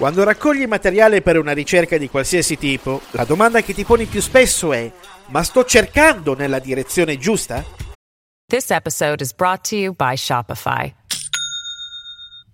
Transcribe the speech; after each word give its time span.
Quando 0.00 0.24
raccogli 0.24 0.64
materiale 0.64 1.20
per 1.20 1.36
una 1.36 1.52
ricerca 1.52 1.98
di 1.98 2.08
qualsiasi 2.08 2.56
tipo, 2.56 3.02
la 3.10 3.24
domanda 3.24 3.60
che 3.60 3.74
ti 3.74 3.84
poni 3.84 4.06
più 4.06 4.22
spesso 4.22 4.72
è: 4.72 4.90
ma 5.26 5.42
sto 5.42 5.62
cercando 5.62 6.34
nella 6.34 6.58
direzione 6.58 7.18
giusta? 7.18 7.62
This 8.48 8.70
episode 8.70 9.20
is 9.20 9.34
brought 9.34 9.68
to 9.68 9.76
you 9.76 9.92
by 9.92 10.14
Shopify. 10.16 10.90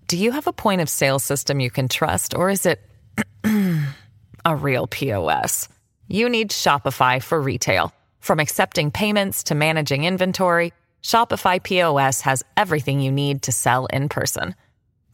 Do 0.07 0.17
you 0.17 0.33
have 0.33 0.45
a 0.45 0.51
point 0.51 0.81
of 0.81 0.89
sale 0.89 1.19
system 1.19 1.61
you 1.61 1.69
can 1.69 1.87
trust, 1.87 2.35
or 2.35 2.49
is 2.49 2.65
it 2.65 2.79
a 4.43 4.53
real 4.53 4.85
POS? 4.85 5.69
You 6.09 6.27
need 6.27 6.49
Shopify 6.51 7.23
for 7.23 7.39
retail. 7.39 7.93
From 8.19 8.41
accepting 8.41 8.91
payments 8.91 9.43
to 9.43 9.55
managing 9.55 10.03
inventory, 10.03 10.73
Shopify 11.01 11.63
POS 11.63 12.19
has 12.23 12.43
everything 12.57 12.99
you 12.99 13.13
need 13.13 13.43
to 13.43 13.53
sell 13.53 13.85
in 13.85 14.09
person. 14.09 14.53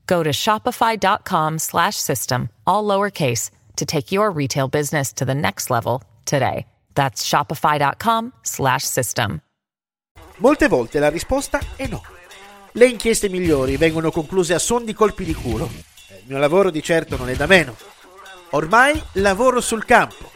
Go 0.08 0.24
to 0.24 0.32
shopify.com 0.32 1.58
slash 1.60 1.96
system, 1.96 2.50
all 2.66 2.84
lowercase, 2.84 3.52
to 3.76 3.86
take 3.86 4.12
your 4.12 4.32
retail 4.32 4.68
business 4.68 5.14
to 5.14 5.26
the 5.26 5.36
next 5.36 5.70
level 5.70 6.02
today. 6.26 6.66
That's 6.96 7.24
shopify.com 7.28 8.34
slash 8.44 8.84
system. 8.84 9.42
Molte 10.38 10.68
volte 10.68 11.00
la 11.00 11.10
risposta 11.10 11.60
è 11.76 11.88
no. 11.88 12.02
Le 12.74 12.86
inchieste 12.88 13.30
migliori 13.30 13.78
vengono 13.78 14.12
concluse 14.12 14.54
a 14.54 14.60
suon 14.60 14.84
di 14.84 14.94
colpi 14.94 15.24
di 15.24 15.34
culo. 15.34 15.70
Il 16.10 16.24
mio 16.26 16.38
lavoro 16.38 16.72
di 16.72 16.82
certo 16.82 17.18
non 17.18 17.30
è 17.30 17.36
da 17.36 17.46
meno. 17.46 17.76
Ormai 18.52 19.02
lavoro 19.14 19.62
sul 19.62 19.86
campo. 19.86 20.32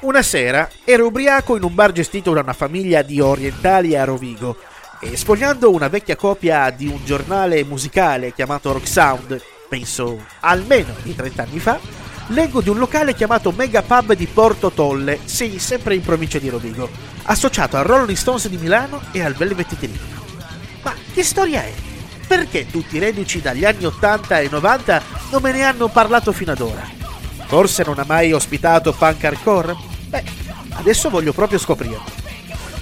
Una 0.00 0.22
sera 0.22 0.68
ero 0.84 1.06
ubriaco 1.06 1.56
in 1.56 1.62
un 1.62 1.74
bar 1.74 1.92
gestito 1.92 2.32
da 2.32 2.40
una 2.40 2.52
famiglia 2.52 3.02
di 3.02 3.20
orientali 3.20 3.96
a 3.96 4.04
Rovigo 4.04 4.56
e 5.00 5.16
sfogliando 5.16 5.70
una 5.70 5.88
vecchia 5.88 6.14
copia 6.14 6.68
di 6.70 6.86
un 6.86 7.02
giornale 7.04 7.64
musicale 7.64 8.34
chiamato 8.34 8.72
Rock 8.72 8.86
Sound, 8.86 9.42
penso 9.68 10.22
almeno 10.40 10.94
di 11.02 11.14
30 11.14 11.42
anni 11.42 11.58
fa, 11.58 11.80
leggo 12.28 12.60
di 12.60 12.68
un 12.68 12.78
locale 12.78 13.14
chiamato 13.14 13.50
Mega 13.50 13.82
Pub 13.82 14.12
di 14.12 14.26
Porto 14.26 14.70
Tolle, 14.70 15.20
sì, 15.24 15.58
sempre 15.58 15.94
in 15.94 16.02
provincia 16.02 16.38
di 16.38 16.50
Rovigo, 16.50 16.88
associato 17.24 17.78
al 17.78 17.84
Rolling 17.84 18.16
Stones 18.16 18.48
di 18.48 18.58
Milano 18.58 19.00
e 19.12 19.22
al 19.22 19.34
Velvet 19.34 19.74
Trinity. 19.74 20.12
Ma 20.82 20.94
che 21.12 21.24
storia 21.24 21.62
è? 21.62 21.72
Perché 22.26 22.66
tutti 22.66 22.96
i 22.96 23.00
reduci 23.00 23.40
dagli 23.40 23.64
anni 23.64 23.86
80 23.86 24.40
e 24.40 24.48
90 24.50 25.02
non 25.30 25.42
me 25.42 25.52
ne 25.52 25.62
hanno 25.64 25.88
parlato 25.88 26.30
fino 26.32 26.52
ad 26.52 26.60
ora? 26.60 26.86
Forse 27.46 27.82
non 27.84 27.98
ha 27.98 28.04
mai 28.06 28.32
ospitato 28.32 28.92
punk 28.92 29.24
hardcore? 29.24 29.74
Beh, 30.08 30.24
adesso 30.74 31.08
voglio 31.08 31.32
proprio 31.32 31.58
scoprirlo. 31.58 32.29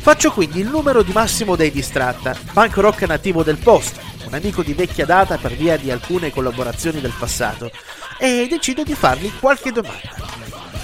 Faccio 0.09 0.33
quindi 0.33 0.61
il 0.61 0.69
numero 0.69 1.03
di 1.03 1.13
Massimo 1.13 1.55
dei 1.55 1.71
Distratta, 1.71 2.35
punk 2.55 2.79
rock 2.79 3.03
nativo 3.03 3.43
del 3.43 3.59
posto, 3.59 4.01
un 4.27 4.33
amico 4.33 4.63
di 4.63 4.73
vecchia 4.73 5.05
data 5.05 5.37
per 5.37 5.53
via 5.53 5.77
di 5.77 5.91
alcune 5.91 6.31
collaborazioni 6.31 7.03
del 7.03 7.13
passato, 7.13 7.71
e 8.19 8.47
decido 8.49 8.85
di 8.85 8.95
fargli 8.95 9.31
qualche 9.39 9.71
domanda. 9.71 10.17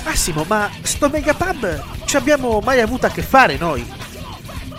Massimo, 0.05 0.45
ma 0.47 0.71
sto 0.83 1.09
megapub 1.09 1.85
ci 2.05 2.17
abbiamo 2.17 2.61
mai 2.63 2.83
avuto 2.83 3.07
a 3.07 3.09
che 3.09 3.23
fare 3.23 3.57
noi? 3.57 3.91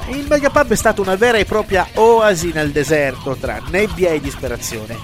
Il 0.10 0.28
megapub 0.30 0.70
è 0.70 0.76
stata 0.76 1.02
una 1.02 1.16
vera 1.16 1.40
e 1.40 1.46
propria 1.46 1.88
oasi 1.96 2.52
nel 2.54 2.70
deserto 2.70 3.36
tra 3.38 3.60
nebbia 3.72 4.12
e 4.12 4.22
disperazione. 4.22 4.96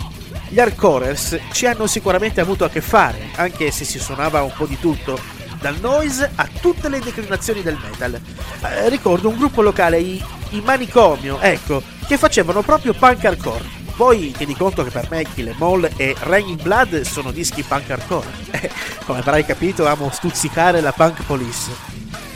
Gli 0.49 0.59
hardcorers 0.59 1.39
ci 1.51 1.65
hanno 1.65 1.87
sicuramente 1.87 2.41
avuto 2.41 2.63
a 2.63 2.69
che 2.69 2.81
fare, 2.81 3.29
anche 3.37 3.71
se 3.71 3.85
si 3.85 3.97
suonava 3.97 4.43
un 4.43 4.53
po' 4.55 4.67
di 4.67 4.77
tutto, 4.79 5.19
dal 5.61 5.79
noise 5.79 6.29
a 6.35 6.47
tutte 6.59 6.89
le 6.89 6.99
declinazioni 6.99 7.61
del 7.61 7.77
metal. 7.81 8.19
Eh, 8.61 8.89
ricordo 8.89 9.29
un 9.29 9.37
gruppo 9.37 9.61
locale, 9.61 9.99
i, 9.99 10.21
i 10.49 10.61
Manicomio, 10.61 11.39
ecco, 11.39 11.81
che 12.07 12.17
facevano 12.17 12.63
proprio 12.63 12.93
punk 12.93 13.23
hardcore. 13.23 13.79
Poi 13.95 14.33
tieni 14.35 14.55
conto 14.55 14.83
che 14.83 14.89
per 14.89 15.07
me 15.11 15.23
Kill 15.23 15.49
Em 15.49 15.61
All 15.61 15.87
e 15.95 16.15
Raining 16.17 16.61
Blood 16.61 17.01
sono 17.01 17.31
dischi 17.31 17.63
punk 17.63 17.89
hardcore. 17.89 18.49
Eh, 18.61 18.69
come 19.05 19.19
avrai 19.19 19.45
capito 19.45 19.87
amo 19.87 20.11
stuzzicare 20.11 20.81
la 20.81 20.91
punk 20.91 21.23
police. 21.23 21.71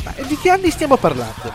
Ma 0.03 0.13
di 0.25 0.38
che 0.38 0.50
anni 0.50 0.72
stiamo 0.72 0.96
parlando? 0.97 1.53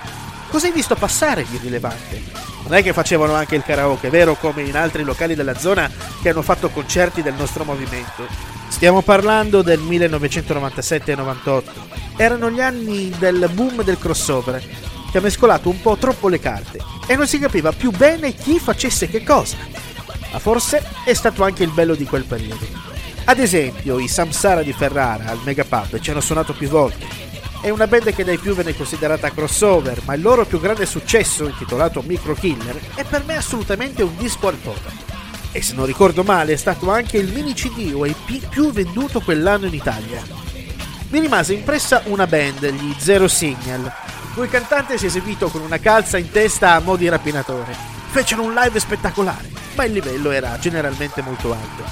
Cosa 0.51 0.67
hai 0.67 0.73
visto 0.73 0.95
passare 0.95 1.45
di 1.49 1.57
rilevante? 1.57 2.23
Non 2.65 2.75
è 2.75 2.83
che 2.83 2.93
facevano 2.93 3.35
anche 3.35 3.57
il 3.57 3.63
karaoke, 3.65 4.11
vero? 4.11 4.35
Come 4.35 4.63
in 4.63 4.77
altri 4.77 5.03
locali 5.03 5.35
della 5.35 5.57
zona 5.57 5.91
che 6.21 6.29
hanno 6.29 6.43
fatto 6.43 6.69
concerti 6.69 7.23
del 7.23 7.35
nostro 7.35 7.65
movimento. 7.65 8.59
Stiamo 8.81 9.03
parlando 9.03 9.61
del 9.61 9.79
1997 9.79 11.15
98. 11.15 11.87
Erano 12.17 12.51
gli 12.51 12.63
anni 12.63 13.13
del 13.19 13.51
boom 13.53 13.83
del 13.83 13.99
crossover, 13.99 14.67
che 15.13 15.19
ha 15.19 15.21
mescolato 15.21 15.69
un 15.69 15.83
po' 15.83 15.99
troppo 15.99 16.29
le 16.29 16.41
carte 16.41 16.79
e 17.07 17.15
non 17.15 17.27
si 17.27 17.39
capiva 17.39 17.73
più 17.73 17.91
bene 17.91 18.33
chi 18.33 18.59
facesse 18.59 19.07
che 19.07 19.23
cosa. 19.23 19.59
Ma 20.33 20.39
forse 20.39 20.83
è 21.05 21.13
stato 21.13 21.45
anche 21.45 21.63
il 21.63 21.73
bello 21.73 21.95
di 21.95 22.07
quel 22.07 22.25
periodo. 22.25 22.67
Ad 23.25 23.39
esempio, 23.39 23.99
i 23.99 24.09
Samsara 24.09 24.63
di 24.63 24.73
Ferrara 24.73 25.27
al 25.27 25.41
Megapub 25.45 26.01
ci 26.01 26.11
hanno 26.11 26.23
suonato 26.23 26.55
più 26.55 26.69
volte 26.69 27.29
è 27.61 27.69
una 27.69 27.87
band 27.87 28.15
che 28.15 28.25
dai 28.25 28.39
più 28.39 28.55
viene 28.55 28.75
considerata 28.75 29.31
crossover, 29.31 30.01
ma 30.07 30.15
il 30.15 30.23
loro 30.23 30.47
più 30.47 30.59
grande 30.59 30.87
successo, 30.87 31.45
intitolato 31.45 32.01
Micro 32.01 32.33
Killer, 32.33 32.81
è 32.95 33.05
per 33.05 33.25
me 33.27 33.37
assolutamente 33.37 34.03
un 34.03 34.17
disco 34.17 34.49
altone. 34.49 35.09
E 35.53 35.62
se 35.62 35.75
non 35.75 35.87
ricordo 35.87 36.22
male 36.22 36.53
è 36.53 36.56
stato 36.56 36.91
anche 36.91 37.19
il 37.19 37.33
mini 37.33 37.55
CD 37.55 37.93
o 37.94 38.06
EP 38.06 38.49
più 38.49 38.71
venduto 38.71 39.21
quell'anno 39.21 39.66
in 39.66 39.75
Italia. 39.75 40.22
Mi 41.09 41.21
rimase 41.21 41.55
impressa 41.55 42.03
una 42.06 42.27
band, 42.27 42.65
gli 42.71 42.94
Zero 42.99 43.27
Signal, 43.27 43.81
il 43.81 44.34
cui 44.34 44.49
cantante 44.49 44.97
si 44.97 45.05
è 45.05 45.09
esibito 45.09 45.49
con 45.49 45.60
una 45.60 45.78
calza 45.78 46.19
in 46.19 46.31
testa 46.31 46.75
a 46.75 46.81
mo' 46.81 46.97
di 46.97 47.09
rapinatore. 47.09 47.75
Fecero 48.10 48.43
un 48.43 48.55
live 48.55 48.78
spettacolare, 48.78 49.50
ma 49.75 49.84
il 49.84 49.93
livello 49.93 50.31
era 50.31 50.56
generalmente 50.59 51.22
molto 51.22 51.53
alto. 51.53 51.84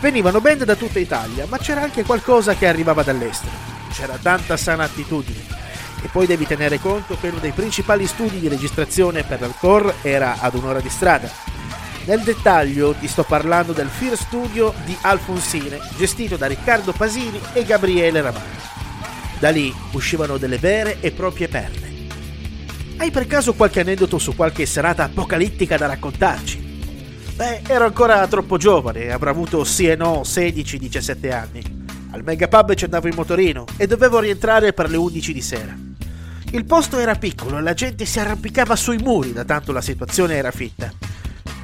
Venivano 0.00 0.40
band 0.40 0.64
da 0.64 0.74
tutta 0.74 0.98
Italia, 0.98 1.46
ma 1.48 1.58
c'era 1.58 1.82
anche 1.82 2.04
qualcosa 2.04 2.54
che 2.54 2.66
arrivava 2.66 3.02
dall'estero 3.02 3.68
c'era 3.98 4.16
tanta 4.20 4.56
sana 4.56 4.84
attitudine. 4.84 5.56
E 6.00 6.08
poi 6.12 6.26
devi 6.26 6.46
tenere 6.46 6.78
conto 6.78 7.16
che 7.20 7.28
uno 7.28 7.40
dei 7.40 7.50
principali 7.50 8.06
studi 8.06 8.38
di 8.38 8.46
registrazione 8.46 9.24
per 9.24 9.40
l'Alcor 9.40 9.92
era 10.02 10.36
ad 10.38 10.54
un'ora 10.54 10.80
di 10.80 10.88
strada. 10.88 11.28
Nel 12.08 12.22
dettaglio 12.22 12.94
ti 12.94 13.06
sto 13.06 13.22
parlando 13.22 13.74
del 13.74 13.88
Fear 13.88 14.16
Studio 14.16 14.72
di 14.86 14.96
Alfonsine, 15.02 15.78
gestito 15.98 16.38
da 16.38 16.46
Riccardo 16.46 16.92
Pasini 16.92 17.38
e 17.52 17.64
Gabriele 17.64 18.22
Ramani. 18.22 18.56
Da 19.38 19.50
lì 19.50 19.70
uscivano 19.92 20.38
delle 20.38 20.56
vere 20.56 21.00
e 21.00 21.10
proprie 21.12 21.48
perle. 21.48 21.86
Hai 22.96 23.10
per 23.10 23.26
caso 23.26 23.52
qualche 23.52 23.80
aneddoto 23.80 24.16
su 24.16 24.34
qualche 24.34 24.64
serata 24.64 25.04
apocalittica 25.04 25.76
da 25.76 25.84
raccontarci? 25.84 26.80
Beh, 27.34 27.60
ero 27.66 27.84
ancora 27.84 28.26
troppo 28.26 28.56
giovane, 28.56 29.12
avrò 29.12 29.28
avuto 29.28 29.62
sì 29.64 29.86
e 29.86 29.94
no 29.94 30.22
16-17 30.24 31.30
anni. 31.30 31.62
Al 32.12 32.24
megapub 32.24 32.72
ci 32.72 32.84
andavo 32.84 33.08
in 33.08 33.16
motorino 33.16 33.66
e 33.76 33.86
dovevo 33.86 34.18
rientrare 34.18 34.72
per 34.72 34.88
le 34.88 34.96
11 34.96 35.32
di 35.34 35.42
sera. 35.42 35.76
Il 36.52 36.64
posto 36.64 36.98
era 36.98 37.16
piccolo 37.16 37.58
e 37.58 37.60
la 37.60 37.74
gente 37.74 38.06
si 38.06 38.18
arrampicava 38.18 38.76
sui 38.76 38.96
muri 38.96 39.34
da 39.34 39.44
tanto 39.44 39.72
la 39.72 39.82
situazione 39.82 40.36
era 40.36 40.50
fitta. 40.50 41.07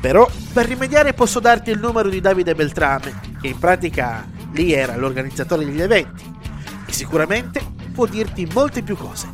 Però 0.04 0.30
per 0.52 0.66
rimediare 0.66 1.14
posso 1.14 1.40
darti 1.40 1.70
il 1.70 1.78
numero 1.78 2.10
di 2.10 2.20
Davide 2.20 2.54
Beltrame, 2.54 3.20
che 3.40 3.46
in 3.46 3.58
pratica 3.58 4.28
lì 4.52 4.70
era 4.70 4.98
l'organizzatore 4.98 5.64
degli 5.64 5.80
eventi, 5.80 6.30
e 6.84 6.92
sicuramente 6.92 7.62
può 7.90 8.04
dirti 8.04 8.46
molte 8.52 8.82
più 8.82 8.98
cose. 8.98 9.33